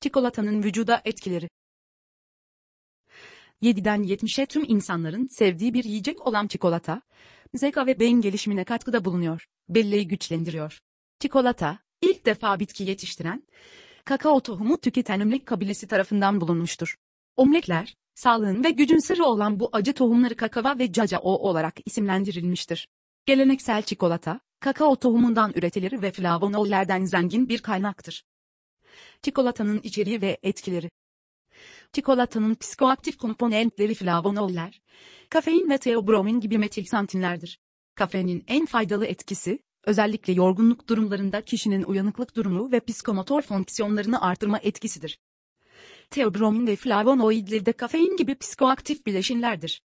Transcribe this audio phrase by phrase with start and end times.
[0.00, 1.48] Çikolatanın vücuda etkileri.
[3.62, 7.02] 7'den 70'e tüm insanların sevdiği bir yiyecek olan çikolata,
[7.54, 10.80] zeka ve beyin gelişimine katkıda bulunuyor, belleği güçlendiriyor.
[11.18, 13.42] Çikolata, ilk defa bitki yetiştiren,
[14.04, 16.96] kakao tohumu tüketen Ömlek kabilesi tarafından bulunmuştur.
[17.36, 22.88] Omlekler, sağlığın ve gücün sırrı olan bu acı tohumları kakava ve cacao olarak isimlendirilmiştir.
[23.26, 28.24] Geleneksel çikolata, kakao tohumundan üretilir ve flavonollerden zengin bir kaynaktır.
[29.22, 30.90] Çikolatanın içeriği ve etkileri.
[31.92, 34.80] Çikolatanın psikoaktif komponentleri flavonoller,
[35.30, 37.58] kafein ve teobromin gibi metilsantinlerdir.
[37.94, 45.18] Kafeinin en faydalı etkisi, özellikle yorgunluk durumlarında kişinin uyanıklık durumu ve psikomotor fonksiyonlarını artırma etkisidir.
[46.10, 49.82] Teobromin ve flavonoidleri de kafein gibi psikoaktif bileşinlerdir.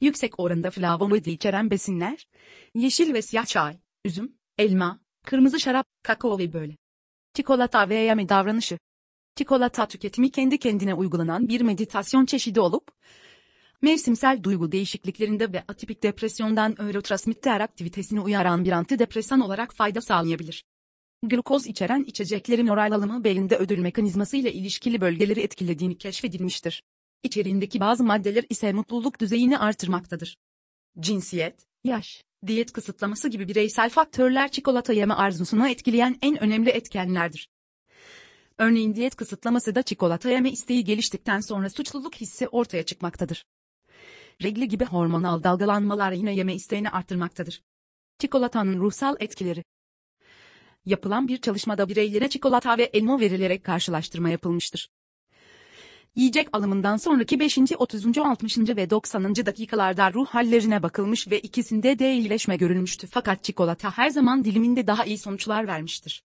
[0.00, 2.26] Yüksek oranda flavonoid içeren besinler,
[2.74, 6.76] yeşil ve siyah çay, üzüm, elma, kırmızı şarap, kakao ve böyle.
[7.34, 8.78] Çikolata ve yeme davranışı.
[9.36, 12.90] Çikolata tüketimi kendi kendine uygulanan bir meditasyon çeşidi olup,
[13.82, 20.64] mevsimsel duygu değişikliklerinde ve atipik depresyondan nörotransmitter aktivitesini uyaran bir antidepresan olarak fayda sağlayabilir.
[21.22, 26.82] Glukoz içeren içeceklerin oral alımı beyinde ödül mekanizması ile ilişkili bölgeleri etkilediğini keşfedilmiştir.
[27.22, 30.36] İçeriğindeki bazı maddeler ise mutluluk düzeyini artırmaktadır.
[31.00, 37.50] Cinsiyet, yaş, diyet kısıtlaması gibi bireysel faktörler çikolata yeme arzusunu etkileyen en önemli etkenlerdir.
[38.58, 43.46] Örneğin diyet kısıtlaması da çikolata yeme isteği geliştikten sonra suçluluk hissi ortaya çıkmaktadır.
[44.42, 47.62] Regli gibi hormonal dalgalanmalar yine yeme isteğini arttırmaktadır.
[48.18, 49.64] Çikolatanın ruhsal etkileri
[50.86, 54.90] Yapılan bir çalışmada bireylere çikolata ve elma verilerek karşılaştırma yapılmıştır.
[56.16, 57.58] Yiyecek alımından sonraki 5.
[57.78, 58.18] 30.
[58.18, 58.58] 60.
[58.58, 59.36] ve 90.
[59.36, 63.06] dakikalarda ruh hallerine bakılmış ve ikisinde de iyileşme görülmüştü.
[63.06, 66.22] Fakat çikolata her zaman diliminde daha iyi sonuçlar vermiştir.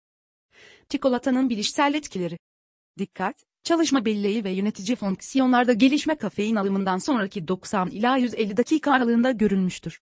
[0.89, 2.37] Çikolatanın bilişsel etkileri.
[2.97, 9.31] Dikkat, çalışma belleği ve yönetici fonksiyonlarda gelişme kafein alımından sonraki 90 ila 150 dakika aralığında
[9.31, 10.01] görülmüştür.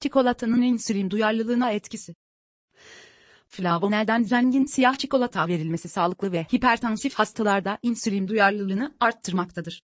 [0.00, 2.14] Çikolatanın insülin duyarlılığına etkisi
[3.48, 9.82] flavonelden zengin siyah çikolata verilmesi sağlıklı ve hipertansif hastalarda insülin duyarlılığını arttırmaktadır.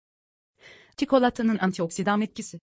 [0.97, 2.61] Çikolatanın antioksidan etkisi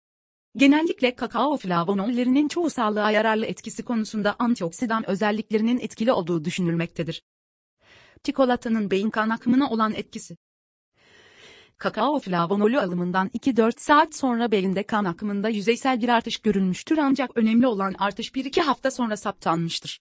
[0.56, 7.22] Genellikle kakao flavonollerinin çoğu sağlığa yararlı etkisi konusunda antioksidan özelliklerinin etkili olduğu düşünülmektedir.
[8.24, 10.36] Çikolatanın beyin kan akımına olan etkisi
[11.78, 17.66] Kakao flavonolü alımından 2-4 saat sonra beyinde kan akımında yüzeysel bir artış görülmüştür ancak önemli
[17.66, 20.00] olan artış 1-2 hafta sonra saptanmıştır.